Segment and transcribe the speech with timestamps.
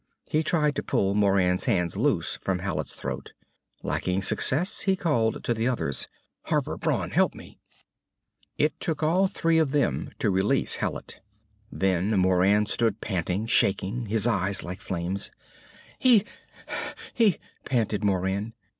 [0.31, 3.33] He tried to pull Moran's hands loose from Hallet's throat.
[3.83, 6.07] Lacking success he called to the others.
[6.45, 6.75] "Harper!
[6.75, 7.11] Brawn!
[7.11, 7.59] Help me!"
[8.57, 11.21] It took all three of them to release Hallet.
[11.71, 15.29] Then Moran stood panting, shaking, his eyes like flames.
[15.99, 16.25] "He
[17.13, 18.55] he" panted Moran.